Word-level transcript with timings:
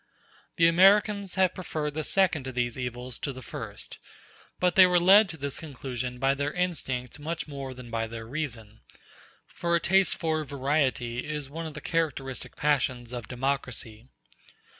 The 0.55 0.65
Americans 0.65 1.35
have 1.35 1.53
preferred 1.53 1.91
the 1.93 2.03
second 2.03 2.47
of 2.47 2.55
these 2.55 2.75
evils 2.75 3.19
to 3.19 3.31
the 3.31 3.43
first; 3.43 3.99
but 4.59 4.73
they 4.73 4.87
were 4.87 4.99
led 4.99 5.29
to 5.29 5.37
this 5.37 5.59
conclusion 5.59 6.17
by 6.17 6.33
their 6.33 6.51
instinct 6.51 7.19
much 7.19 7.47
more 7.47 7.75
than 7.75 7.91
by 7.91 8.07
their 8.07 8.25
reason; 8.25 8.79
for 9.45 9.75
a 9.75 9.79
taste 9.79 10.15
for 10.15 10.43
variety 10.43 11.19
is 11.23 11.51
one 11.51 11.67
of 11.67 11.75
the 11.75 11.81
characteristic 11.81 12.55
passions 12.55 13.13
of 13.13 13.27
democracy. 13.27 14.07